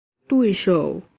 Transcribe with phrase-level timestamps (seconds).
[0.27, 1.01] 对手